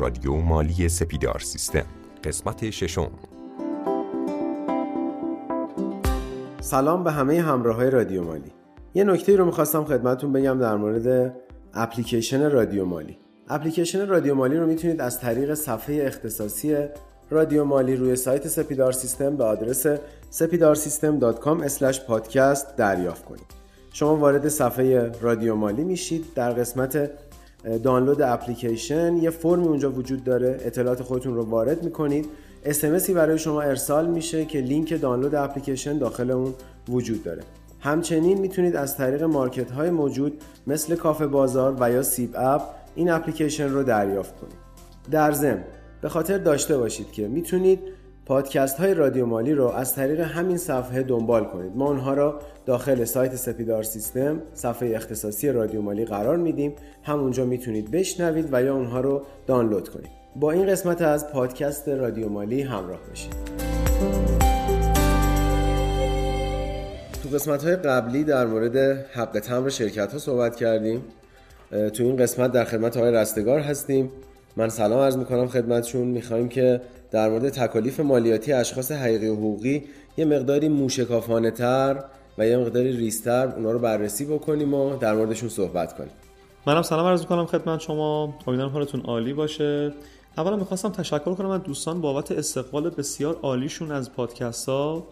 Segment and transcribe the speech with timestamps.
[0.00, 1.84] رادیو مالی سپیدار سیستم.
[2.24, 3.10] قسمت ششم.
[6.60, 8.52] سلام به همه همراه های رادیو مالی.
[8.94, 11.34] یه نکته رو می‌خواستم خدمتون بگم در مورد
[11.74, 13.18] اپلیکیشن رادیو مالی.
[13.48, 16.76] اپلیکیشن رادیو مالی رو می‌تونید از طریق صفحه اختصاصی
[17.30, 19.86] رادیو مالی روی سایت سپیدار سیستم به آدرس
[20.32, 23.60] sepidarsystem.com پادکست دریافت کنید.
[23.92, 27.10] شما وارد صفحه رادیو مالی میشید در قسمت
[27.82, 29.16] دانلود اپلیکیشن.
[29.16, 30.58] یه فرمی اونجا وجود داره.
[30.60, 32.26] اطلاعات خودتون رو وارد می‌کنید.
[32.64, 36.54] SMS ی برای شما ارسال میشه که لینک دانلود اپلیکیشن داخل اون
[36.88, 37.42] وجود داره.
[37.80, 42.62] همچنین می‌تونید از طریق market های موجود مثل کافه بازار و یا سیب اپ
[42.94, 44.54] این اپلیکیشن رو دریافت کنید.
[45.10, 45.64] در ضمن
[46.00, 47.80] به خاطر داشته باشید که می‌تونید
[48.30, 51.76] پادکست های رادیو مالی رو از طریق همین صفحه دنبال کنید.
[51.76, 56.72] ما اونها را داخل سایت سپیدار سیستم صفحه اختصاصی رادیو مالی قرار میدیم.
[57.02, 60.10] همونجا می‌تونید بشنوید و یا اونها رو دانلود کنید.
[60.36, 63.34] با این قسمت از پادکست رادیو مالی همراه باشید.
[67.22, 68.76] تو قسمت های قبلی در مورد
[69.12, 71.02] حق تمر شرکت ها صحبت کردیم.
[71.70, 74.10] تو این قسمت در خدمت های رستگار هستیم.
[74.56, 79.84] من سلام عرض می‌کنم خدمتشون می‌خوایم که در مورد تکالیف مالیاتی اشخاص حقیقی و حقوقی
[80.16, 82.04] یه مقداری موشکافانه تر
[82.38, 86.10] و یه مقداری ریستر اونا رو بررسی بکنیم و در موردشون صحبت کنیم.
[86.66, 88.34] منم سلام عرض می‌کنم خدمت شما.
[88.46, 89.92] امیدوارم حالتون عالی باشه.
[90.38, 95.06] اولا می‌خواستم تشکر کنم از دوستان بابت استقبال بسیار عالیشون از پادکست ها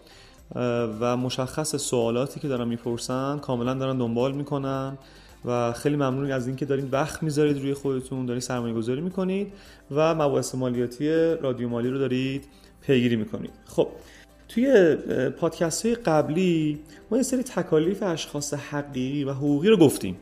[1.01, 4.99] و مشخص سوالاتی که دارن می‌پرسن کاملا دارن دنبال می‌کنن.
[5.45, 9.53] و خیلی ممنون از اینکه دارین وقت می‌ذارید روی خودتون دارین سرمایه گذاری می‌کنید
[9.91, 12.45] و مباحث مالیاتی رادیو مالی رو دارید
[12.81, 13.53] پیگیری می‌کنید.
[13.67, 13.89] خب
[14.49, 14.97] توی
[15.41, 16.81] پادکست های قبلی
[17.11, 20.17] ما یه سری تکالیف اشخاص حقیقی و حقوقی رو گفتیم.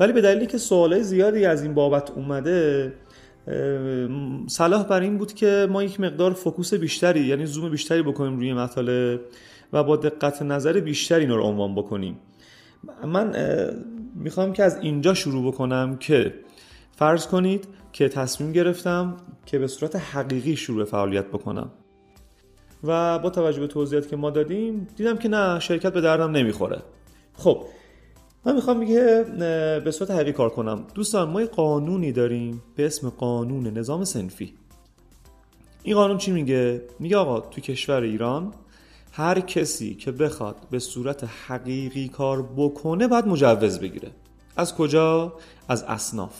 [0.00, 2.92] ولی به دلیلی که سوالای زیادی از این بابت اومده
[4.46, 8.52] صلاح بر این بود که ما یک مقدار فکوس بیشتری یعنی زوم بیشتری بکنیم روی
[8.52, 9.20] مطالب
[9.72, 12.16] و با دقت نظر بیشتری این رو عنوان بکنیم.
[13.04, 13.32] من
[14.18, 16.34] می‌خوام که از اینجا شروع بکنم که
[16.92, 19.16] فرض کنید که تصمیم گرفتم
[19.46, 21.70] که به صورت حقیقی شروع فعالیت بکنم.
[22.84, 26.82] و با توجه به توضیحاتی که ما دادیم دیدم که نه شرکت به دردم نمی‌خوره.
[27.34, 27.64] خب
[28.44, 29.24] من می‌خوام میگه
[29.84, 30.84] به صورت حقیقی کار کنم.
[30.94, 34.54] دوستان ما یه قانونی داریم به اسم قانون نظام سنفی
[35.82, 38.52] این قانون چی میگه؟ میگه آقا تو کشور ایران
[39.16, 44.10] هر کسی که بخواد به صورت حقیقی کار بکنه باید مجوز بگیره.
[44.56, 45.34] از کجا؟
[45.68, 46.34] از اصناف.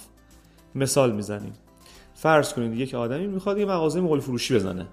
[0.75, 1.53] مثال می‌زنیم.
[2.15, 4.87] فرض کنید یک آدمی می‌خواد یه مغازه مغول فروشی بزنه.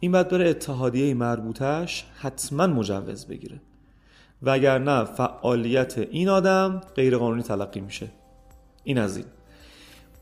[0.00, 3.60] این باید بره اتحادیه مربوطش حتما مجوز بگیره.
[4.42, 8.10] وگرنه فعالیت این آدم غیرقانونی تلقی میشه.
[8.84, 9.26] این از این.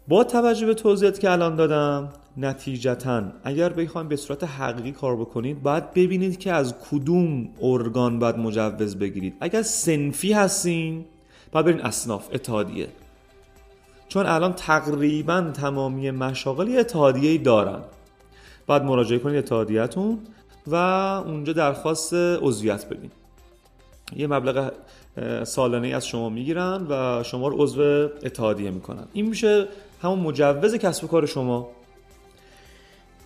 [0.09, 3.22] با توجه به توضیحاتی که الان دادم نتیجتا.
[3.44, 8.97] اگر بخوایم به صورت حقیقی کار بکنید باید ببینید که از کدوم ارگان باید مجوز
[8.97, 9.34] بگیرید.
[9.41, 11.04] اگر سنفی هستین
[11.52, 12.88] باید برین اصناف اتحادیه.
[14.08, 17.80] چون الان تقریبا تمامی مشاغل اتحادیه دارن.
[18.66, 20.19] باید مراجعه کنید اتحادیهتون
[20.66, 20.75] و
[21.26, 23.10] اونجا درخواست عضویت بدین.
[24.16, 24.72] یه مبلغ
[25.44, 27.82] سالانه از شما می‌گیرن و شما رو عضو
[28.22, 29.04] اتحادیه می‌کنن.
[29.12, 29.69] این میشه
[30.02, 31.69] همون مجوز کسب و کار شما.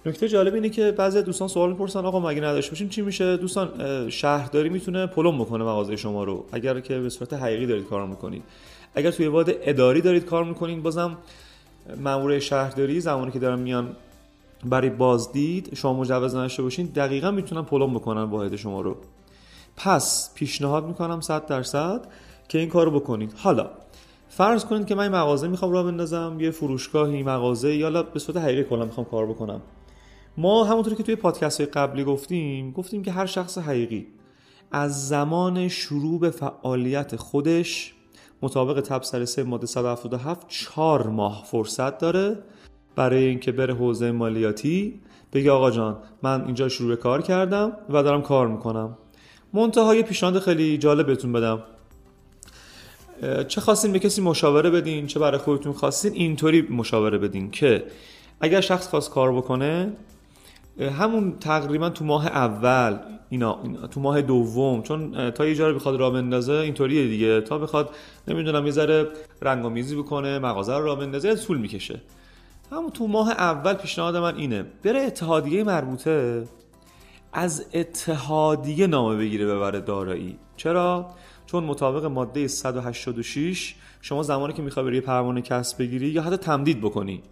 [0.06, 3.70] نکته جالب اینه که بعضی دوستان سوال می‌پرسن آقا مگه نداشته باشیم؟ چی میشه؟ دوستان
[4.08, 6.44] شهرداری می‌تونه پلم بکنه مغازه شما رو.
[6.52, 8.42] اگر که به صورت حقیقی دارید کار می‌کنید.
[8.94, 11.16] اگر توی واد اداری دارید کار می‌کنید بازم
[12.00, 13.96] مامور شهرداری زمانی که دارن میان
[14.64, 18.96] برای بازدید شما مجوز نداشته باشین دقیقا می‌تونن پلم بکنن واحد شما رو.
[19.76, 22.00] پس پیشنهاد می‌کنم 100 درصد
[22.48, 23.34] که این کارو بکنید.
[23.36, 23.70] حالا
[24.28, 28.64] فرض کنید که من مغازه می‌خوام راه بندازم یه فروشگاهی مغازه یا به صورت حقیقی
[28.64, 29.60] کلا می‌خوام کار بکنم.
[30.36, 34.06] ما همونطوری که توی پادکست های قبلی گفتیم گفتیم که هر شخص حقیقی.
[34.72, 37.94] از زمان شروع به فعالیت خودش
[38.42, 42.38] مطابق تبصره 3 ماده 177 چهار ماه فرصت داره
[42.96, 45.00] برای اینکه بره حوزه مالیاتی.
[45.32, 48.98] بگه آقا جان من اینجا شروع به کار کردم و دارم کار می‌کنم.
[49.52, 51.62] منتهای پیشنهاد خیلی جالب بهتون بدم.
[53.48, 57.84] چه خواستین به کسی مشاوره بدین؟ چه برای خودتون خواستین؟ اینطوری مشاوره بدین که
[58.40, 59.92] اگر شخص خواست کار بکنه
[60.78, 63.58] همون تقریبا تو ماه اول اینا,
[63.90, 67.40] تو ماه دوم چون تا یه جایی بخواد راه بندازه اینطوریه دیگه.
[67.40, 67.90] تا بخواد
[68.28, 69.08] نمی‌دونم یه ذره
[69.42, 72.00] رنگامیزی بکنه مغازه رو راه بندازه طول می‌کشه.
[72.72, 76.44] همون تو ماه اول پیشنهاد من اینه بره اتحادیه مربوطه
[77.32, 80.38] از اتحادیه نامه بگیره ببره دارایی.
[80.56, 81.10] چرا؟
[81.46, 86.80] چون مطابق ماده 186 شما زمانی که می‌خوای بری پروانه کسب بگیری یا حتی تمدید
[86.80, 87.22] بکنی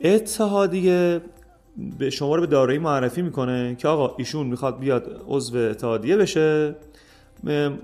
[0.00, 1.20] اتحادیه
[1.98, 6.74] به شما رو به دارایی معرفی می‌کنه که آقا ایشون می‌خواد بیاد عضو اتحادیه بشه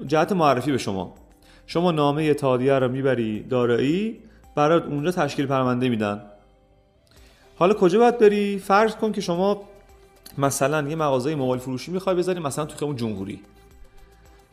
[0.06, 1.14] جهت معرفی به شما.
[1.66, 4.18] شما نامه اتحادیه رو می‌بری دارایی
[4.54, 6.22] برای اونجا تشکیل پرونده میدن.
[7.56, 9.62] حالا کجا باید بری؟ فرض کن که شما
[10.38, 13.40] مثلا یه مغازه موبایل فروشی می‌خوای بذاری مثلا تو خیابون جمهوری.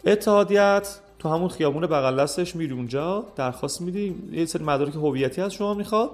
[0.05, 5.53] اتحادیت تو همون خیابون بغل دستش میری اونجا درخواست میدی یه سری مدارک هویتی از
[5.53, 6.11] شما می‌خواد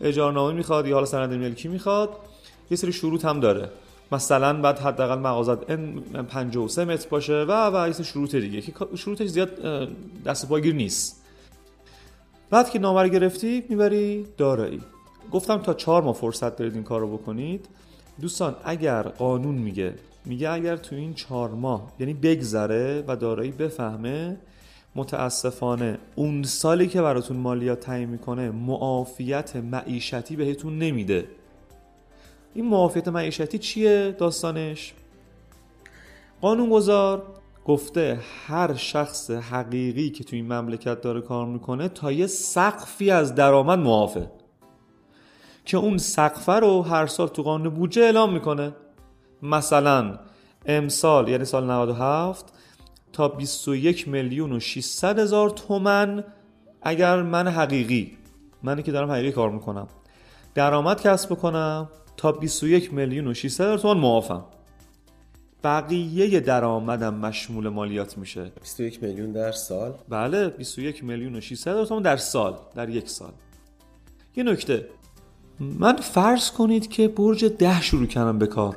[0.00, 2.10] اجارنامه می‌خواد یا حالا سند ملکی می‌خواد.
[2.70, 3.70] یه سری شروط هم داره.
[4.12, 5.64] مثلا بعد حداقل مغازت
[6.28, 9.50] 53 متر باشه و و یه سری شروط دیگه که شروطش زیاد
[10.26, 11.24] دست پاگیر نیست.
[12.50, 14.80] بعد که نامه گرفتی می‌بری دارایی.
[15.32, 17.66] گفتم تا چهار ماه فرصت دارید این کار رو بکنید.
[18.20, 19.94] دوستان اگر قانون میگه
[20.24, 24.36] میگه اگر تو این چهار ماه یعنی بگذره و دارایی بفهمه
[24.94, 31.24] متاسفانه اون سالی که براتون مالیات تعیین می‌کنه معافیت معیشتی بهتون نمیده.
[32.54, 34.94] این معافیت معیشتی چیه داستانش؟
[36.40, 37.22] قانونگذار
[37.64, 43.34] گفته هر شخص حقیقی که تو این مملکت داره کار می‌کنه تا یه سقفی از
[43.34, 44.30] درآمد معافه.
[45.64, 48.72] که اون سقفه رو هر سال تو قانون بودجه اعلام می‌کنه.
[49.42, 50.18] مثلا
[50.66, 52.52] امسال یعنی سال 97
[53.12, 56.24] تا 21 میلیون و 600 هزار تومن
[56.82, 58.16] اگر من حقیقی
[58.62, 59.88] منی که دارم حقیقی کار می‌کنم
[60.54, 61.88] درآمد کسب بکنم
[62.20, 64.44] تا 21 میلیون و 600 هزار تومن معافم.
[65.64, 68.52] بقیه درآمدم مشمول مالیات میشه.
[68.60, 73.08] 21 میلیون در سال؟ بله 21 میلیون و 600 هزار تومن در سال در یک
[73.08, 73.32] سال.
[74.36, 74.86] یه نکته
[75.60, 78.76] من فرض کنید که برج ده شروع کردم به کار.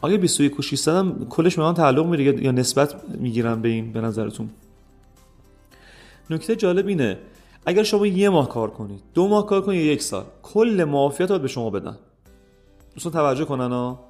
[0.00, 3.92] آیا 21 و 600 هم کلش به من تعلق میره یا نسبت می‌گیرم به این
[3.92, 4.50] به نظرتون؟
[6.30, 7.18] نکته جالب اینه
[7.66, 11.38] اگر شما یه ماه کار کنید دو ماه کار کنید یک سال کل معافیت رو
[11.38, 11.98] به شما بدن.
[12.94, 14.00] دوستان توجه کنن ها؟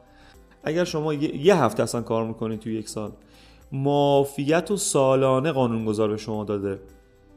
[0.65, 3.13] اگر شما یه هفته اصلا کار می‌کنید توی یک سال
[3.73, 6.81] معافیت و سالانه قانونگذار به شما داده.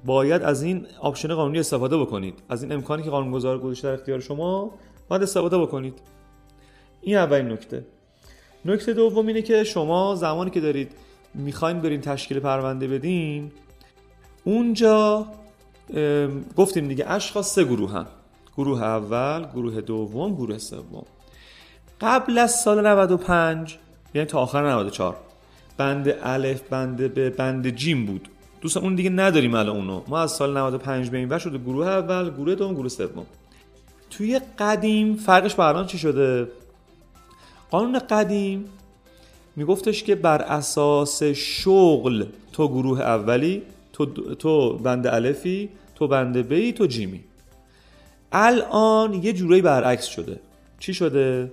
[0.05, 2.43] باید از این آپشن قانونی استفاده بکنید.
[2.49, 4.71] از این امکانی که قانونگذار گذاشته در اختیار شما
[5.09, 5.99] باید استفاده بکنید.
[7.01, 7.85] این اولین نکته.
[8.65, 10.91] نکته دوم اینه که شما زمانی که دارید
[11.33, 13.51] می‌خواین برین تشکیل پرونده بدین
[14.43, 15.25] اونجا
[16.55, 18.05] گفتیم دیگه اشخاص سه گروه هم.
[18.57, 21.05] گروه اول گروه دوم گروه سوم.
[22.01, 23.77] قبل از سال 95
[24.13, 25.15] یعنی تا آخر 94
[25.77, 28.29] بند الف بند به بند جیم بود.
[28.61, 30.01] دوستان اون دیگه نداریم الان اونو.
[30.07, 33.25] ما از سال 95 به این ور شده گروه اول گروه دوم گروه سوم.
[34.09, 36.47] توی قدیم فرقش با الان چی شده؟
[37.71, 38.65] قانون قدیم
[39.55, 43.63] میگفتش که بر اساس شغل تو گروه اولی
[43.97, 44.05] تو,
[44.35, 47.23] تو بند الفی تو بند بی تو جیمی.
[48.31, 50.39] الان یه جورایی برعکس شده.
[50.79, 51.51] چی شده؟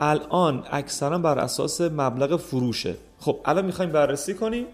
[0.00, 2.94] الان اکثرا بر اساس مبلغ فروشه.
[3.18, 4.66] خب الان می‌خوایم بررسی کنیم.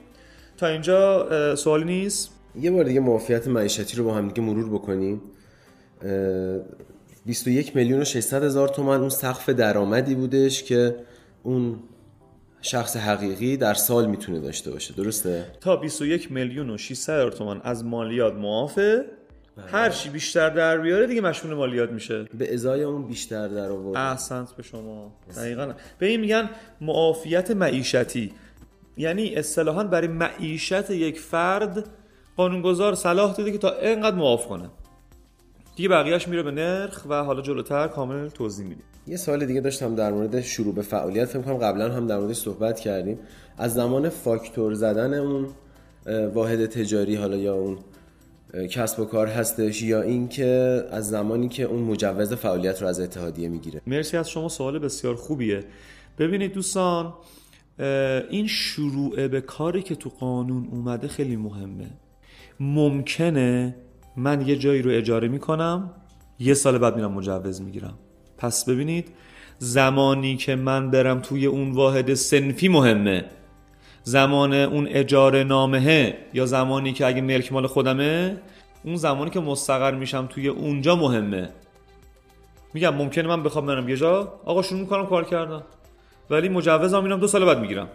[0.57, 5.21] تا اینجا سوالی نیست؟ یه بار دیگه معافیت معیشتی رو با هم دیگه مرور بکنیم.
[7.27, 10.97] 21 میلیون و 600 هزار تومن اون سقف درآمدی بودش که
[11.43, 11.79] اون
[12.63, 17.61] شخص حقیقی در سال می‌تونه داشته باشه درسته؟ تا 21 میلیون و 600 هزار تومن
[17.65, 19.05] از مالیات معافه
[19.73, 22.25] هر چی بیشتر در بیاره دیگه مشمول مالیات میشه.
[22.25, 25.13] به ازای اون بیشتر در آورد احسنت به شما.
[25.37, 25.73] دقیقاً.
[25.99, 28.33] به این میگن معافیت معیشتی.
[28.97, 31.89] یعنی اصطلاحا برای معیشت یک فرد
[32.37, 34.71] قانونگذار صلاح داده که تا اینقدر معاف کنه.
[35.77, 39.95] دیگه بقیهش میره به نرخ و حالا جلوتر کامل توضیح میدیم یه سال دیگه داشتم
[39.95, 41.25] در مورد شروع به فعالیت.
[41.25, 43.19] فکر کنم قبلا هم در موردش صحبت کردیم.
[43.59, 45.47] از زمان فاکتور زدن اون
[46.35, 47.79] واحد تجاری حالا یا اون
[48.71, 53.49] کسب و کار هستش یا اینکه از زمانی که اون مجوز فعالیت رو از اتحادیه
[53.49, 53.81] می‌گیره.
[53.87, 55.65] مرسی از شما سوال بسیار خوبیه.
[56.19, 57.15] ببینید دوستان
[58.31, 61.91] این شروع به کاری که تو قانون اومده خیلی مهمه.
[62.61, 63.77] ممکنه
[64.17, 65.91] من یه جایی رو اجاره می‌کنم
[66.39, 67.99] یه سال بعد میرم مجوز می‌گیرم.
[68.43, 69.09] پس ببینید
[69.59, 73.25] زمانی که من برم توی اون واحد سنفی مهمه.
[74.03, 78.37] زمان اون اجاره نامه یا زمانی که اگه ملک مال خودمه
[78.85, 81.49] اون زمانی که مستقر میشم توی اونجا مهمه.
[82.75, 85.63] میگم ممکنه من بخوام برم یه جا؟ آقا شروع می‌کنم کار کردم
[86.31, 87.89] ولی مجوزم میرم دو سال بعد می‌گیرم.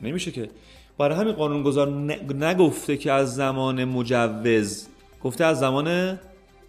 [0.00, 0.50] نمیشه که.
[0.98, 1.88] برای همین قانونگذار
[2.34, 4.88] نگفته که از زمان مجوز
[5.22, 6.18] گفته از زمان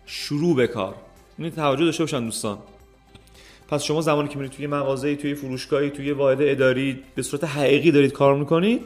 [0.06, 0.96] شروع به کار.
[1.38, 2.58] این توجه داشته باشن دوستان.
[3.68, 7.92] پس شما زمانی که میرید توی مغازه توی فروشگاهی توی واحد اداری به صورت حقیقی
[7.92, 8.82] دارید کار می‌کنید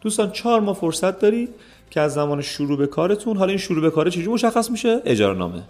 [0.00, 1.48] دوستان چهار ماه فرصت دارید
[1.90, 5.38] که از زمان شروع به کارتون حالا این شروع به کار چجوری مشخص میشه؟ اجاره
[5.38, 5.62] نامه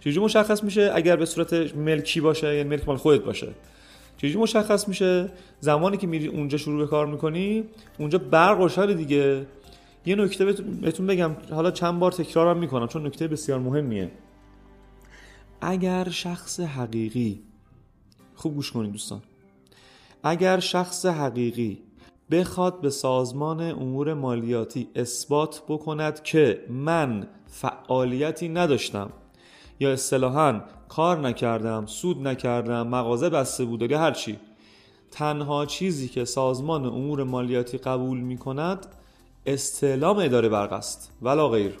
[0.00, 3.48] چجوری مشخص میشه؟ اگر به صورت ملکی باشه یعنی ملک مال خودت باشه.
[4.18, 5.28] چجوری مشخص میشه؟
[5.60, 7.64] زمانی که میری اونجا شروع به کار می‌کنی
[7.98, 9.46] اونجا برق دیگه.
[10.06, 14.10] یه نکته بهتون بگم حالا چند بار تکرارم می‌کنم چون نکته بسیار مهمیه.
[15.60, 17.42] اگر شخص حقیقی
[18.34, 19.22] خوب گوش کنید دوستان.
[20.22, 21.78] اگر شخص حقیقی
[22.30, 29.10] بخواد به سازمان امور مالیاتی اثبات بکند که من فعالیتی نداشتم
[29.80, 34.38] یا اصطلاحا کار نکردم سود نکردم مغازه بسته بود یا هرچی
[35.10, 38.86] تنها چیزی که سازمان امور مالیاتی قبول می کند
[39.46, 41.12] استعلام اداره برق است.
[41.22, 41.78] ولا غیر.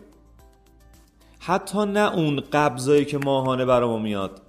[1.46, 4.40] حتی نه اون قبضایی که ماهانه برام میاد.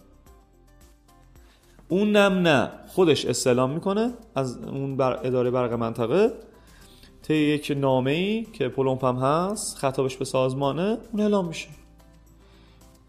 [1.87, 2.71] اونم نه.
[2.87, 6.33] خودش استعلام می‌کنه از اون بر اداره برق منطقه.
[7.23, 11.67] طی یک نامه ای که پلومپ هم هست خطابش به سازمانه اون اعلام میشه.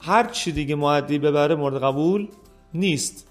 [0.00, 2.28] هر چی دیگه معدی ببره مورد قبول
[2.74, 3.28] نیست.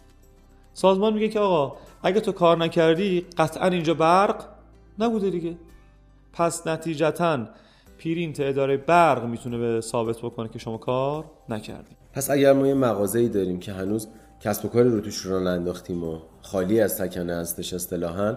[0.74, 4.46] سازمان میگه که آقا اگه تو کار نکردی قطعا اینجا برق
[5.00, 5.58] نبوده دیگه.
[6.34, 7.48] پس نتیجتا
[8.00, 11.96] پرینت اداره برق می‌تونه به ثابت بکنه که شما کار نکردی.
[12.14, 14.08] پس اگر ما یه مغازه‌ای داریم که هنوز
[14.42, 18.36] کسب و کاری رو توش رو ننداختیم و خالی از تکنه هستش اصطلاحا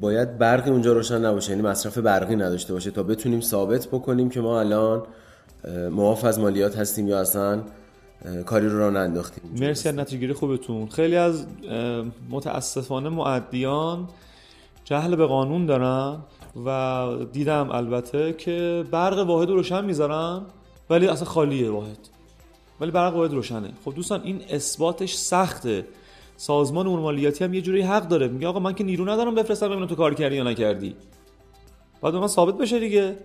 [0.00, 4.40] باید برقی اونجا روشن نباشه یعنی مصرف برقی نداشته باشه تا بتونیم ثابت بکنیم که
[4.40, 5.02] ما الان
[5.90, 7.62] معاف از مالیات هستیم یا اصلا
[8.46, 9.50] کاری رو را ننداختیم.
[9.60, 10.86] مرسی از نتیجه خوبتون.
[10.86, 11.46] خیلی از
[12.30, 14.08] متاسفانه معدیان
[14.84, 16.18] جهل به قانون دارن.
[16.66, 20.42] و دیدم البته که برق واحد رو روشن می‌ذارن
[20.90, 21.98] ولی اصلا خالیه واحد.
[22.80, 23.70] ولی برق واحد روشنه.
[23.84, 25.86] خب دوستان این اثباتش سخته.
[26.36, 28.28] سازمان امور مالیاتی هم یه جوری حق داره.
[28.28, 30.94] میگه آقا من که نیرو ندارم بفرستم ببینم تو کار کردی یا نکردی.
[32.02, 33.16] بعد من ثابت بشه دیگه.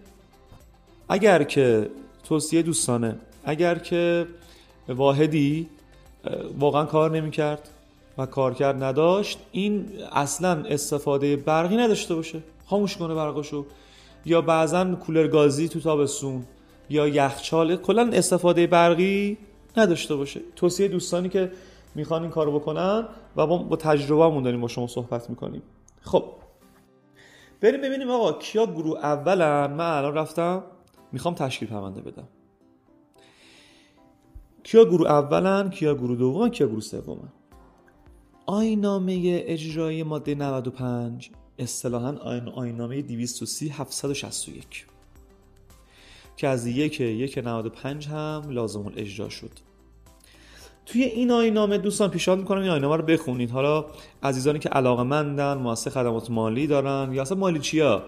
[1.09, 1.89] اگر که
[2.24, 4.27] توصیه دوستانه اگر که
[4.89, 5.67] واحدی
[6.59, 7.69] واقعا کار نمی‌کرد
[8.17, 12.39] و کارکرد نداشت این اصلا استفاده برقی نداشته باشه.
[12.70, 13.66] خاموش کنه برقشو
[14.26, 16.46] یا بعضا کولر گازی تو تابستون
[16.90, 19.38] یا یخچال کلا استفاده برقی
[19.78, 20.42] نداشته باشه.
[20.56, 21.52] توصیه دوستانی که
[21.96, 25.62] می‌خوان این کارو بکنن و با, با تجربهمون داریم با شما صحبت می‌کنیم.
[26.02, 26.24] خب.
[27.62, 29.74] بریم ببینیم آقا کیا گروه اولن.
[29.74, 30.64] من الان رفتم
[31.12, 32.28] می‌خوام تشکیل پرونده بدم.
[34.64, 37.30] کیا گروه اولن کیا گروه دومن کیا گروه سومن؟
[38.46, 42.18] آینامه اجرایی ماده 95 اصطلاحا
[42.56, 44.86] آینامه 230 761
[46.38, 49.51] که از یک یک 95 هم لازم اجرا شد.
[50.86, 53.51] توی این آینامه دوستان پیشنهاد می‌کنم این آینامه رو بخونید.
[53.51, 53.86] حالا
[54.24, 58.04] عزیزانی که علاقه مندن مؤسسه خدمات مالی دارن یا اصلا مالی چیا؟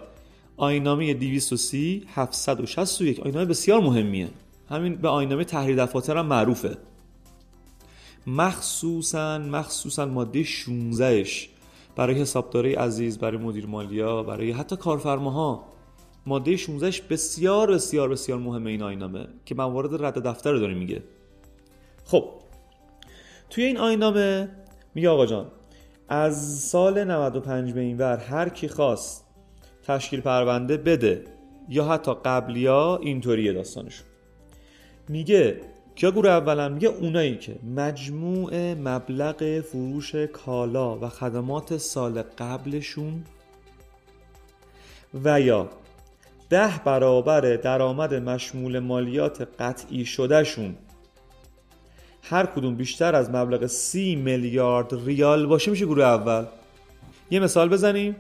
[0.58, 4.28] آینامه 230 761 آینامه بسیار مهمیه.
[4.70, 6.78] همین به آینامه تحریر دفاتر هم معروفه.
[8.28, 11.26] مخصوصا مخصوصا ماده 16
[11.96, 15.66] برای حسابداری عزیز برای مدیر مالیا برای حتی کارفرماها.
[16.26, 21.04] ماده 16 بسیار بسیار بسیار مهمه این آینامه که موارد رد دفتر رو داره میگه.
[22.06, 22.30] خب
[23.50, 24.50] توی این آینامه
[24.96, 25.46] میگه آقا جان
[26.10, 29.26] از سال 95 به این ور هر کی خواست
[29.84, 31.24] تشکیل پرونده بده
[31.70, 34.08] یا حتی قبلیا اینطوریه داستانشون.
[35.10, 35.62] میگه
[35.96, 37.56] کیا گروه اولا میگه اونایی که.
[37.76, 43.24] مجموع مبلغ فروش کالا و خدمات سال قبلشون
[45.24, 45.70] و یا
[46.50, 50.76] ده برابر درآمد مشمول مالیات قطعی شدهشون.
[52.24, 56.46] هر کدوم بیشتر از مبلغ سی میلیارد ریال باشه میشه گروه اول.
[57.32, 58.16] یه مثال بزنیم.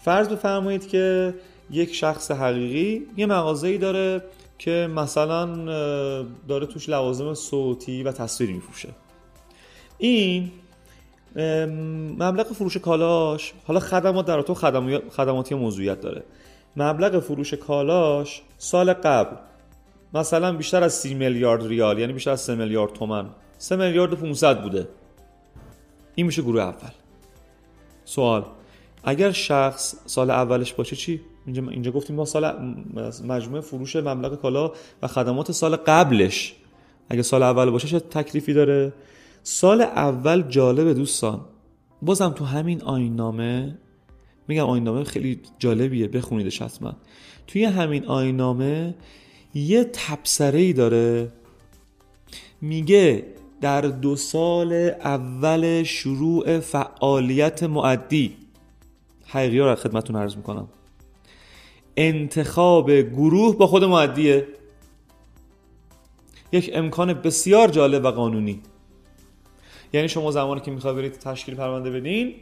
[0.00, 1.34] فرض بفرمایید که
[1.70, 4.22] یک شخص حقیقی یه مغازه‌ای داره
[4.64, 5.46] که مثلا
[6.48, 8.88] داره توش لوازم صوتی و تصویری میفروشه.
[9.98, 10.50] این
[12.18, 14.54] مبلغ فروش کالاش حالا خدمات در تو
[15.10, 16.22] خدماتی موضوعیت داره.
[16.76, 19.36] مبلغ فروش کالاش سال قبل
[20.14, 23.26] مثلا بیشتر از سی میلیارد ریال یعنی بیشتر از 3 میلیارد تومن
[23.58, 24.88] 3 میلیارد 500 بوده.
[26.14, 26.90] این میشه گروه اول.
[28.04, 28.44] سوال
[29.04, 32.74] اگر شخص سال اولش باشه چی؟ اینجا اینجا گفتیم ما سال
[33.24, 36.54] مجموعه فروش مبلغ کالا و خدمات سال قبلش.
[37.08, 38.92] اگه سال اول باشه چه تکلیفی داره؟
[39.42, 41.40] سال اول جالب دوستان.
[42.02, 43.78] بازم تو همین آینامه
[44.48, 46.96] میگم آینامه خیلی جالبیه بخونیدش حتما.
[47.46, 48.94] توی همین آینامه
[49.54, 51.32] یه تبصره ای داره.
[52.60, 53.24] میگه
[53.60, 54.72] در دو سال
[55.04, 58.36] اول شروع فعالیت معدی.
[59.32, 60.68] حقیقی رو خدمتون عرض می‌کنم.
[61.96, 64.46] انتخاب گروه با خود معدیه.
[66.52, 68.60] یک امکان بسیار جالب و قانونی.
[69.92, 72.34] یعنی شما زمانی که می‌خواد برید تشکیل پرونده بدین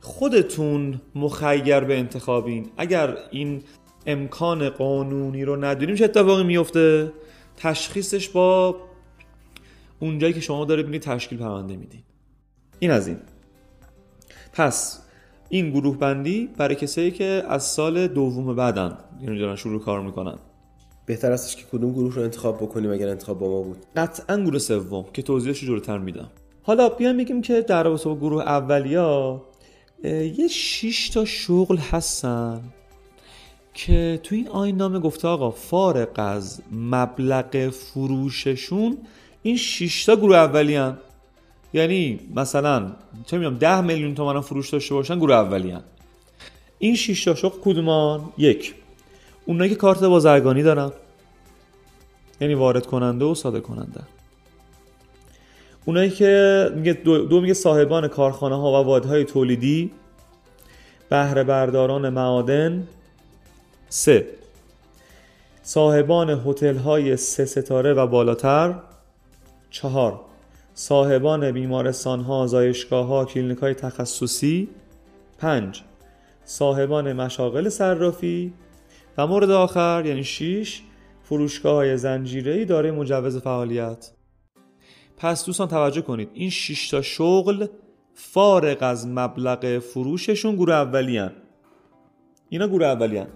[0.00, 2.70] خودتون مخیر به انتخابین.
[2.76, 3.62] اگر این
[4.06, 7.12] امکان قانونی رو ندونیم چه اتفاقی میفته
[7.56, 8.76] تشخیصش با
[10.00, 12.02] اونجایی که شما داره بینید تشکیل پرونده میدین.
[12.78, 13.18] این از این.
[14.52, 15.05] پس
[15.48, 20.38] این گروه بندی برای کسایی که از سال دوم بعدن یعنی دارن شروع کار می‌کنن.
[21.06, 23.76] بهتر استش که کدوم گروه رو انتخاب بکنیم اگر انتخاب با ما بود.
[23.96, 26.30] قطعا گروه سوم که توضیحش رو جلوتر میدم.
[26.62, 29.42] حالا بیایم بگیم که در رابطه با گروه اولیا
[30.04, 32.60] یه شش تا شغل هستن
[33.74, 38.98] که تو این آین نامه گفته آقا فارق از مبلغ فروششون
[39.42, 40.92] این 6 تا گروه اولی.
[41.76, 42.92] یعنی مثلا
[43.26, 45.76] چه میگم 10 میلیون تومن فروش داشته باشن گروه اولی.
[46.78, 48.74] این 6 تا شغل کدومان؟ یک.
[49.46, 50.92] اونایی که کارت بازرگانی دارن.
[52.40, 54.00] یعنی وارد کننده و صادر کننده
[55.84, 59.90] اونایی که میگه دو, دو میگه صاحبان کارخانه ها و واحدهای تولیدی
[61.08, 62.88] بهره برداران معادن.
[63.88, 64.26] سه.
[65.62, 68.74] صاحبان هتل های سه ستاره و بالاتر.
[69.70, 70.20] چهار.
[70.78, 74.68] صاحبان بیمارستان ها زایشگاه ها کلینیک های تخصصی
[75.38, 75.82] پنج
[76.44, 78.52] صاحبان مشاغل صرافی
[79.18, 80.82] و مورد آخر یعنی 6
[81.22, 84.10] فروشگاه های زنجیره دارای مجوز فعالیت
[85.16, 87.66] پس دوستان توجه کنید این 6 تا شغل
[88.14, 91.32] فارغ از مبلغ فروششون گروه اولی هن.
[92.48, 93.28] اینا گروه اولی هن.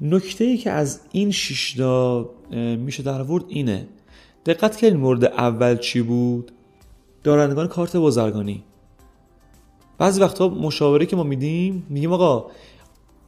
[0.00, 2.30] نکته ای که از این 6 تا
[2.76, 3.88] میشه در ورد اینه
[4.46, 6.52] دقت کردین مورد اول چی بود؟
[7.24, 8.64] دارندگان کارت بازرگانی.
[9.98, 12.46] بعضی وقتا مشاوره که ما میدیم میگیم آقا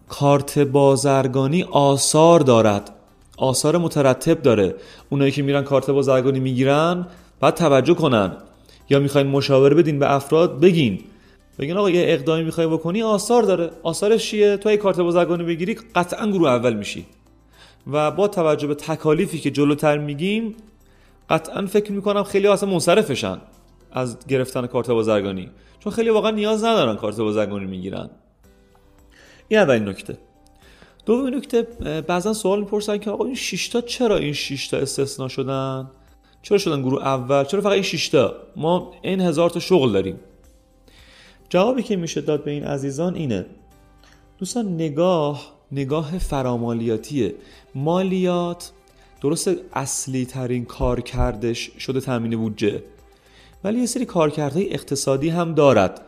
[0.09, 2.95] کارت بازرگانی آثار دارد.
[3.37, 4.75] آثار مترتب داره.
[5.11, 7.07] اونایی که میرن کارت بازرگانی می‌گیرن
[7.41, 8.37] بعد توجه کنن.
[8.91, 11.01] یا می‌خواین مشاوره بدین به افراد بگین.
[11.59, 13.71] بگین آقا یه اقدامی می‌خوای بکنی آثار داره.
[13.83, 17.07] آثارش چیه؟ تو کارت بازرگانی بگیری قطعا گروه اول میشی.
[17.93, 20.55] و با توجه به تکالیفی که جلوتر میگیم
[21.29, 23.41] قطعا فکر می‌کنم خیلی اصلا منصرفشن
[23.93, 25.51] از گرفتن کارت بازرگانی.
[25.81, 28.11] چون خیلی واقعا نیاز ندارن کارت بازرگانی می‌گیرن.
[29.49, 30.19] این اولین نکته.
[31.07, 31.63] دومین نکته
[32.07, 35.91] بعضا سوال می‌پرسن که آقا این 6 تا چرا این 6 تا استثنا شدن؟
[36.43, 40.21] چرا شدن گروه اول؟ چرا فقط این 6 تا؟ ما این هزار تا شغل داریم.
[41.49, 43.47] جوابی که میشه داد به این عزیزان اینه.
[44.39, 47.35] دوستان نگاه نگاه فرامالیاتیه.
[47.75, 48.73] مالیات
[49.21, 52.83] درست اصلی ترین کار کردش شده تامین بودجه.
[53.65, 56.01] ولی یه سری کارکردهای اقتصادی هم دارد.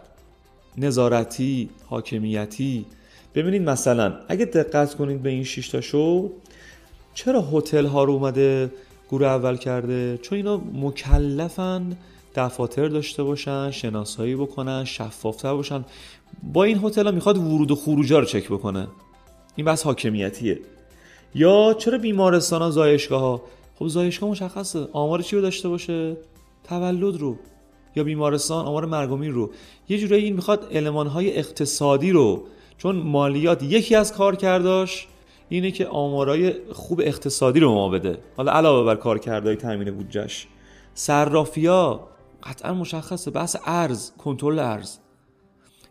[0.78, 2.86] نظارتی حاکمیتی.
[3.34, 6.30] ببینید مثلا اگه دقت کنید به این 6 تا شو
[7.14, 8.70] چرا هتل ها رو اومده
[9.10, 11.96] گروه اول کرده؟ چون اینا مکلفن
[12.34, 15.84] دفاتر داشته باشن شناسایی بکنن شفافتر باشن.
[16.52, 18.88] با این هتل ها می‌خواد ورود و خروج رو چک بکنه.
[19.56, 20.58] این بس حاکمیتیه.
[21.34, 23.42] یا چرا بیمارستان ها زایشگاه ها؟
[23.78, 24.88] خب زایشگاه مشخصه.
[24.92, 26.16] آمار چی رو داشته باشه؟
[26.64, 27.36] تولد رو.
[27.96, 29.50] یا بیمارستان آمار مرگومیر رو.
[29.88, 32.42] یه جورایی این می‌خواد علمان های اقتصادی رو
[32.78, 35.08] چون مالیات یکی از کار کرداش
[35.48, 38.18] اینه که آمارای خوب اقتصادی رو ما بده.
[38.36, 40.46] حالا علاوه بر کار کردهای تامین بودجهش.
[40.94, 42.00] صرافیا
[42.42, 43.30] قطعا مشخصه.
[43.30, 44.98] بحث ارز کنترل ارز.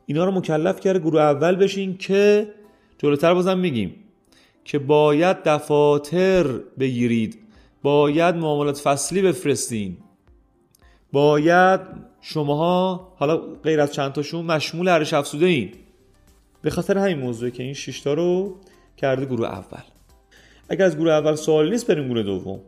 [0.05, 2.47] اینا رو مکلف کرده گروه اول بشین که
[2.97, 3.95] جلوتر بازم میگیم
[4.69, 6.47] که باید دفاتر
[6.79, 7.37] بگیرید.
[7.81, 9.97] باید معاملات فصلی بفرستین.
[11.11, 11.79] باید
[12.21, 15.71] شماها حالا غیر از چند تاشون مشمول ارش افسوده این
[16.61, 18.55] به خاطر همین موضوع که این شیشتا رو
[18.97, 19.81] کرده گروه اول.
[20.69, 22.59] اگر از گروه اول سوال نیست بریم گروه دوم.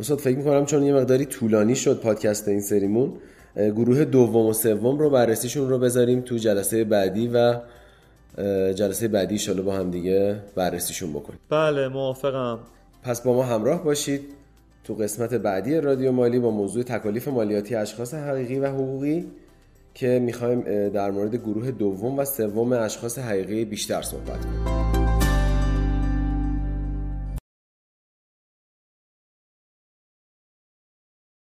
[0.00, 3.12] استاد فکر می‌کنم چون یه مقداری طولانی شد پادکست این سریمون
[3.56, 7.60] گروه دوم و سوم رو بررسیشون رو بذاریم تو جلسه بعدی و
[8.74, 11.38] جلسه بعدی شاله با هم دیگه بررسیشون بکنیم.
[11.50, 12.58] بله موافقم.
[13.02, 14.20] پس با ما همراه باشید
[14.84, 19.26] تو قسمت بعدی رادیو مالی با موضوع تکالیف مالیاتی اشخاص حقیقی و حقوقی
[19.94, 24.83] که می‌خوایم در مورد گروه دوم و سوم اشخاص حقیقی بیشتر صحبت کنیم.